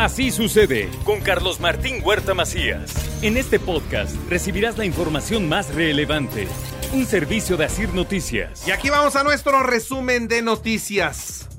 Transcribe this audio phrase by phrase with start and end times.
[0.00, 2.90] Así sucede con Carlos Martín Huerta Macías.
[3.20, 6.48] En este podcast recibirás la información más relevante.
[6.94, 8.66] Un servicio de Asir Noticias.
[8.66, 11.50] Y aquí vamos a nuestro resumen de noticias.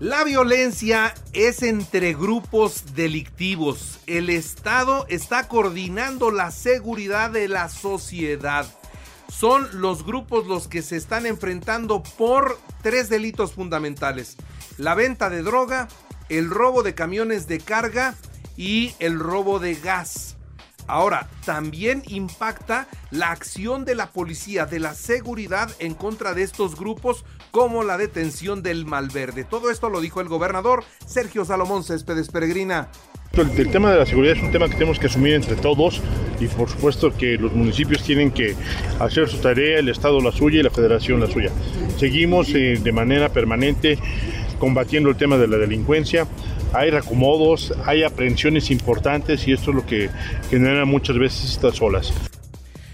[0.00, 4.00] La violencia es entre grupos delictivos.
[4.08, 8.66] El Estado está coordinando la seguridad de la sociedad.
[9.28, 14.36] Son los grupos los que se están enfrentando por tres delitos fundamentales.
[14.76, 15.86] La venta de droga,
[16.28, 18.14] el robo de camiones de carga
[18.56, 20.36] y el robo de gas.
[20.86, 26.76] Ahora, también impacta la acción de la policía, de la seguridad en contra de estos
[26.76, 29.44] grupos, como la detención del Malverde.
[29.44, 32.88] Todo esto lo dijo el gobernador Sergio Salomón Céspedes Peregrina.
[33.32, 36.00] El, tema de la seguridad es un tema que tenemos que asumir entre todos
[36.38, 38.54] y por supuesto que los municipios tienen que
[39.00, 41.50] hacer su tarea, el Estado la suya y la Federación la suya.
[41.98, 43.98] Seguimos eh, de manera permanente
[44.58, 46.26] combatiendo el tema de la delincuencia.
[46.72, 50.10] Hay reacomodos, hay aprehensiones importantes y esto es lo que
[50.50, 52.12] genera muchas veces estas olas.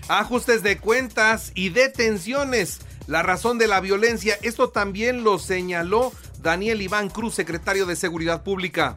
[0.09, 2.81] Ajustes de cuentas y detenciones.
[3.07, 8.43] La razón de la violencia, esto también lo señaló Daniel Iván Cruz, secretario de Seguridad
[8.43, 8.97] Pública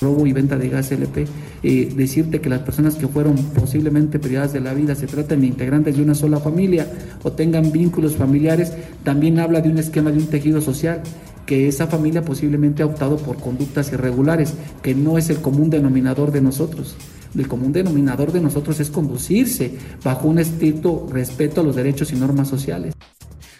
[0.00, 1.26] robo y venta de gas LP,
[1.62, 5.46] eh, decirte que las personas que fueron posiblemente privadas de la vida se traten de
[5.46, 6.86] integrantes de una sola familia
[7.22, 11.02] o tengan vínculos familiares, también habla de un esquema de un tejido social
[11.46, 16.32] que esa familia posiblemente ha optado por conductas irregulares, que no es el común denominador
[16.32, 16.96] de nosotros.
[17.36, 22.16] El común denominador de nosotros es conducirse bajo un estricto respeto a los derechos y
[22.16, 22.94] normas sociales.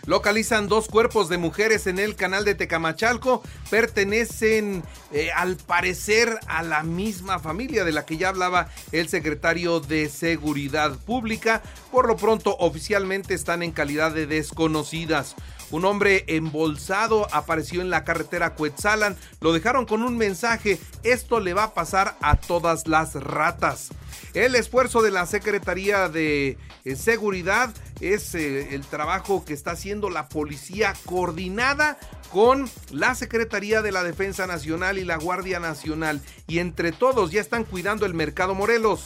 [0.06, 3.42] Localizan dos cuerpos de mujeres en el canal de Tecamachalco.
[3.70, 4.82] Pertenecen,
[5.12, 10.10] eh, al parecer, a la misma familia de la que ya hablaba el secretario de
[10.10, 11.62] Seguridad Pública.
[11.90, 15.36] Por lo pronto, oficialmente están en calidad de desconocidas.
[15.70, 19.16] Un hombre embolsado apareció en la carretera Cuetzalan.
[19.40, 20.78] Lo dejaron con un mensaje.
[21.02, 23.88] Esto le va a pasar a todas las ratas.
[24.34, 27.72] El esfuerzo de la Secretaría de eh, Seguridad
[28.12, 31.98] es eh, el trabajo que está haciendo la policía coordinada
[32.30, 36.20] con la Secretaría de la Defensa Nacional y la Guardia Nacional.
[36.46, 39.04] Y entre todos ya están cuidando el mercado Morelos.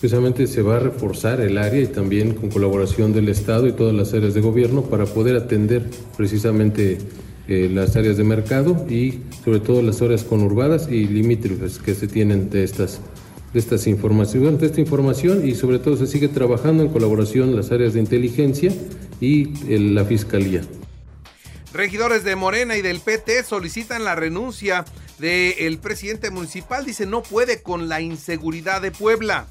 [0.00, 3.94] Precisamente se va a reforzar el área y también con colaboración del Estado y todas
[3.94, 6.98] las áreas de gobierno para poder atender precisamente
[7.48, 12.08] eh, las áreas de mercado y sobre todo las áreas conurbadas y límites que se
[12.08, 13.00] tienen de estas
[13.52, 17.72] de estas informaciones, de esta información y sobre todo se sigue trabajando en colaboración las
[17.72, 18.72] áreas de inteligencia
[19.20, 19.46] y
[19.78, 20.62] la fiscalía.
[21.72, 24.84] Regidores de Morena y del PT solicitan la renuncia
[25.18, 26.84] del presidente municipal.
[26.84, 29.46] Dice no puede con la inseguridad de Puebla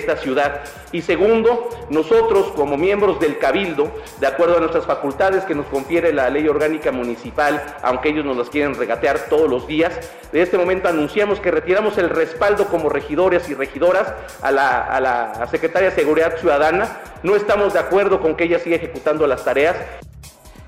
[0.00, 0.62] esta ciudad.
[0.92, 6.12] Y segundo, nosotros como miembros del Cabildo, de acuerdo a nuestras facultades que nos confiere
[6.12, 9.92] la ley orgánica municipal, aunque ellos nos las quieren regatear todos los días,
[10.32, 14.12] de este momento anunciamos que retiramos el respaldo como regidores y regidoras
[14.42, 17.00] a la, a la Secretaria de Seguridad Ciudadana.
[17.22, 19.76] No estamos de acuerdo con que ella siga ejecutando las tareas.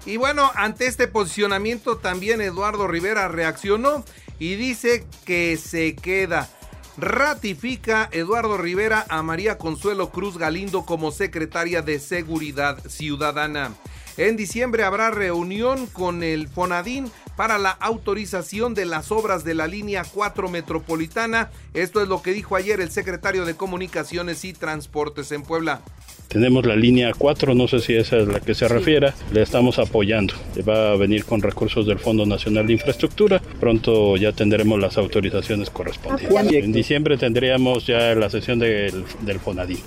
[0.05, 4.05] Y bueno, ante este posicionamiento también Eduardo Rivera reaccionó
[4.39, 6.49] y dice que se queda
[6.97, 13.73] ratifica Eduardo Rivera a María Consuelo Cruz Galindo como secretaria de Seguridad Ciudadana.
[14.17, 19.67] En diciembre habrá reunión con el Fonadín para la autorización de las obras de la
[19.67, 21.51] línea 4 metropolitana.
[21.75, 25.83] Esto es lo que dijo ayer el secretario de Comunicaciones y Transportes en Puebla.
[26.29, 29.79] Tenemos la línea 4, no sé si esa es la que se refiera, le estamos
[29.79, 30.33] apoyando.
[30.67, 33.41] Va a venir con recursos del Fondo Nacional de Infraestructura.
[33.61, 36.65] Pronto ya tendremos las autorizaciones correspondientes.
[36.65, 39.79] En diciembre tendríamos ya la sesión del, del Fonadí.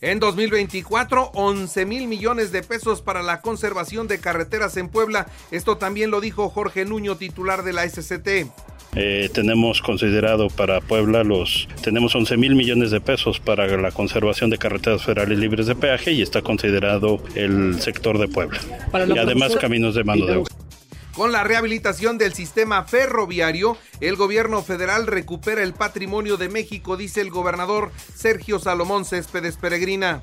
[0.00, 5.26] En 2024, 11 mil millones de pesos para la conservación de carreteras en Puebla.
[5.50, 8.46] Esto también lo dijo Jorge Nuño, titular de la SCT.
[8.94, 14.48] Eh, tenemos considerado para Puebla los tenemos 11 mil millones de pesos para la conservación
[14.48, 18.58] de carreteras federales libres de peaje y está considerado el sector de Puebla
[19.14, 20.54] y además caminos de mano de obra.
[21.18, 27.20] Con la rehabilitación del sistema ferroviario, el gobierno federal recupera el patrimonio de México, dice
[27.20, 30.22] el gobernador Sergio Salomón Céspedes Peregrina.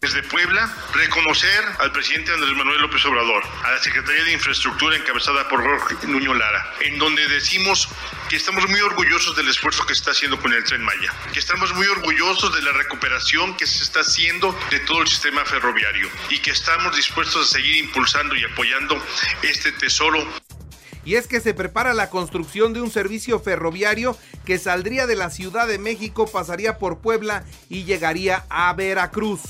[0.00, 5.48] Desde Puebla, reconocer al presidente Andrés Manuel López Obrador, a la Secretaría de Infraestructura encabezada
[5.48, 7.88] por Jorge Nuño Lara, en donde decimos
[8.28, 11.38] que estamos muy orgullosos del esfuerzo que se está haciendo con el Tren Maya, que
[11.38, 16.08] estamos muy orgullosos de la recuperación que se está haciendo de todo el sistema ferroviario
[16.30, 19.00] y que estamos dispuestos a seguir impulsando y apoyando
[19.42, 20.26] este tesoro
[21.04, 25.30] y es que se prepara la construcción de un servicio ferroviario que saldría de la
[25.30, 29.40] Ciudad de México, pasaría por Puebla y llegaría a Veracruz.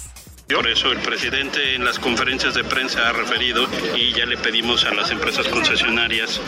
[0.48, 3.66] Por eso el presidente en las conferencias de prensa ha referido
[3.96, 6.40] y ya le pedimos a las empresas concesionarias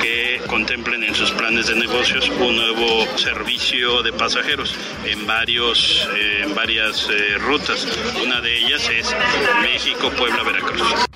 [0.00, 6.42] que contemplen en sus planes de negocios un nuevo servicio de pasajeros en, varios, eh,
[6.44, 7.88] en varias eh, rutas.
[8.24, 9.16] Una de ellas es
[9.62, 11.10] México-Puebla-Veracruz.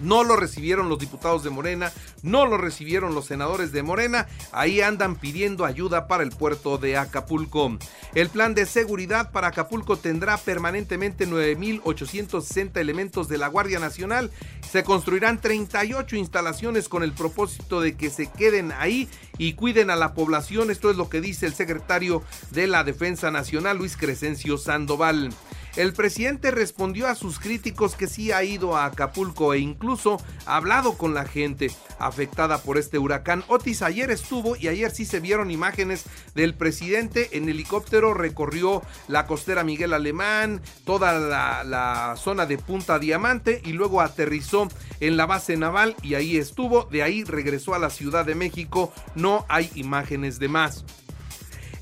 [0.00, 1.92] No lo recibieron los diputados de Morena,
[2.22, 4.26] no lo recibieron los senadores de Morena.
[4.52, 7.78] Ahí andan pidiendo ayuda para el puerto de Acapulco.
[8.14, 14.30] El plan de seguridad para Acapulco tendrá permanentemente 9.860 elementos de la Guardia Nacional.
[14.70, 19.08] Se construirán 38 instalaciones con el propósito de que se queden ahí
[19.38, 20.70] y cuiden a la población.
[20.70, 25.30] Esto es lo que dice el secretario de la Defensa Nacional, Luis Crescencio Sandoval.
[25.76, 30.56] El presidente respondió a sus críticos que sí ha ido a Acapulco e incluso ha
[30.56, 33.44] hablado con la gente afectada por este huracán.
[33.48, 39.26] Otis ayer estuvo y ayer sí se vieron imágenes del presidente en helicóptero, recorrió la
[39.26, 44.68] costera Miguel Alemán, toda la, la zona de Punta Diamante y luego aterrizó
[45.00, 48.92] en la base naval y ahí estuvo, de ahí regresó a la Ciudad de México,
[49.14, 50.84] no hay imágenes de más.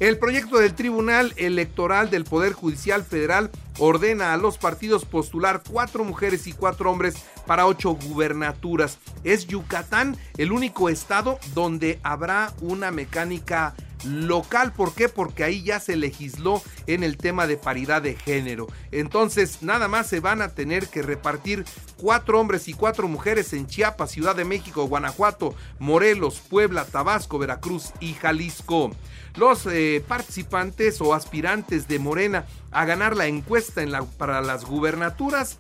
[0.01, 6.05] El proyecto del Tribunal Electoral del Poder Judicial Federal ordena a los partidos postular cuatro
[6.05, 8.99] mujeres y cuatro hombres para ocho gubernaturas.
[9.25, 13.75] Es Yucatán el único estado donde habrá una mecánica
[14.05, 14.73] local.
[14.73, 15.09] ¿Por qué?
[15.09, 18.67] Porque ahí ya se legisló en el tema de paridad de género.
[18.93, 21.65] Entonces, nada más se van a tener que repartir
[21.97, 27.93] cuatro hombres y cuatro mujeres en Chiapas, Ciudad de México, Guanajuato, Morelos, Puebla, Tabasco, Veracruz
[28.01, 28.91] y Jalisco.
[29.37, 34.65] Los eh, participantes o aspirantes de Morena a ganar la encuesta en la, para las
[34.65, 35.59] gubernaturas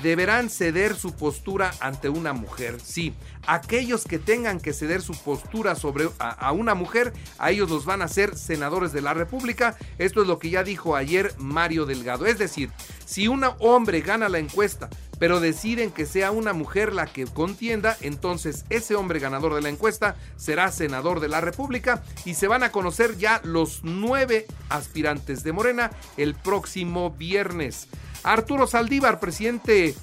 [0.00, 2.78] deberán ceder su postura ante una mujer.
[2.82, 3.14] Sí,
[3.46, 8.02] aquellos que tengan que ceder su postura sobre a, una mujer, a ellos los van
[8.02, 9.76] a ser senadores de la República.
[9.98, 12.26] Esto es lo que ya dijo ayer Mario Delgado.
[12.26, 12.70] Es decir,
[13.04, 17.96] si un hombre gana la encuesta, pero deciden que sea una mujer la que contienda,
[18.00, 22.62] entonces ese hombre ganador de la encuesta será senador de la República y se van
[22.62, 27.88] a conocer ya los nueve aspirantes de Morena el próximo viernes.
[28.22, 29.94] Arturo Saldívar, presidente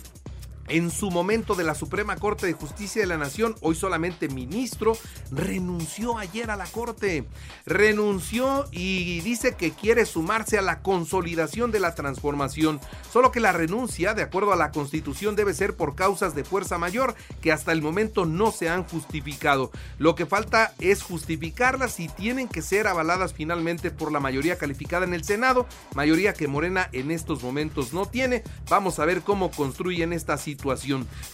[0.70, 4.96] en su momento de la Suprema Corte de Justicia de la Nación, hoy solamente ministro,
[5.32, 7.26] renunció ayer a la Corte.
[7.66, 12.80] Renunció y dice que quiere sumarse a la consolidación de la transformación.
[13.12, 16.78] Solo que la renuncia, de acuerdo a la Constitución, debe ser por causas de fuerza
[16.78, 19.72] mayor que hasta el momento no se han justificado.
[19.98, 25.06] Lo que falta es justificarlas y tienen que ser avaladas finalmente por la mayoría calificada
[25.06, 28.44] en el Senado, mayoría que Morena en estos momentos no tiene.
[28.70, 30.59] Vamos a ver cómo construyen esta situación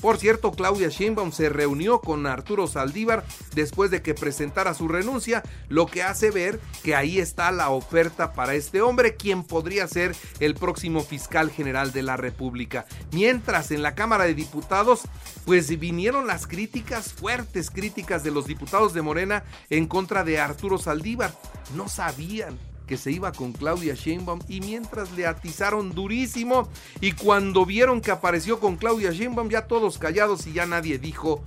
[0.02, 5.44] por cierto, Claudia Sheinbaum se reunió con Arturo Saldívar después de que presentara su renuncia,
[5.70, 10.16] lo que hace ver que ahí está la oferta para este hombre, quien podría ser
[10.40, 12.86] el próximo fiscal general de la República.
[13.12, 15.02] Mientras en la Cámara de Diputados,
[15.46, 20.78] pues vinieron las críticas, fuertes críticas de los diputados de Morena en contra de Arturo
[20.78, 21.34] Saldívar.
[21.76, 26.70] No sabían que se iba con Claudia Sheinbaum y mientras le atizaron durísimo
[27.02, 31.42] y cuando vieron que apareció con Claudia Sheinbaum ya todos callados y ya nadie dijo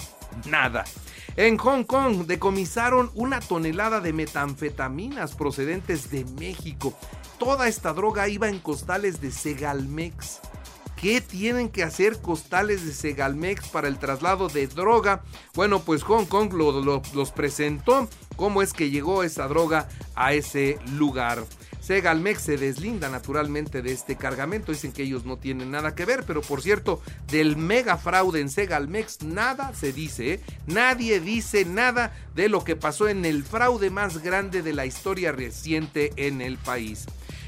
[0.46, 0.84] nada.
[1.36, 6.94] En Hong Kong decomisaron una tonelada de metanfetaminas procedentes de México.
[7.38, 10.40] Toda esta droga iba en costales de Segalmex.
[11.00, 15.22] ¿Qué tienen que hacer costales de Segalmex para el traslado de droga?
[15.54, 21.44] Bueno, pues Hong Kong los presentó cómo es que llegó esa droga a ese lugar.
[21.80, 26.24] Segalmex se deslinda naturalmente de este cargamento, dicen que ellos no tienen nada que ver,
[26.26, 27.00] pero por cierto,
[27.30, 30.40] del mega fraude en Segalmex nada se dice, ¿eh?
[30.66, 35.30] nadie dice nada de lo que pasó en el fraude más grande de la historia
[35.30, 37.06] reciente en el país.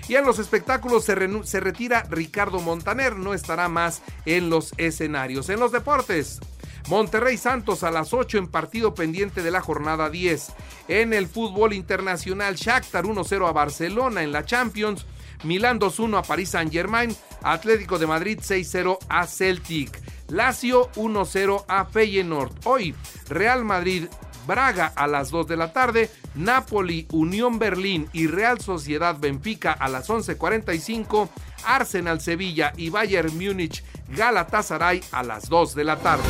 [0.09, 5.49] Y en los espectáculos se, se retira Ricardo Montaner, no estará más en los escenarios.
[5.49, 6.41] En los deportes.
[6.89, 10.53] Monterrey Santos a las 8 en partido pendiente de la jornada 10.
[10.89, 15.07] En el fútbol internacional, Shakhtar 1-0 a Barcelona en la Champions.
[15.45, 17.15] Milán 2-1 a París Saint-Germain.
[17.43, 20.01] Atlético de Madrid 6-0 a Celtic.
[20.29, 22.53] Lazio 1-0 a Feyenoord.
[22.65, 22.95] Hoy,
[23.29, 24.07] Real Madrid
[24.51, 29.89] Braga a las 2 de la tarde, Napoli, Unión Berlín y Real Sociedad Benfica a
[29.89, 31.29] las 11.45,
[31.65, 36.25] Arsenal Sevilla y Bayern Múnich Galatasaray a las 2 de la tarde.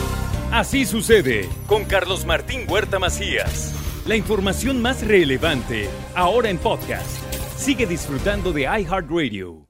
[0.52, 3.74] Así sucede con Carlos Martín Huerta Macías.
[4.04, 7.08] La información más relevante ahora en podcast.
[7.56, 9.69] Sigue disfrutando de iHeartRadio.